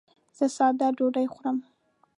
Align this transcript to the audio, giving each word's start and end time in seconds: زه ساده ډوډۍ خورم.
زه 0.37 0.45
ساده 0.55 0.87
ډوډۍ 0.97 1.27
خورم. 1.33 1.57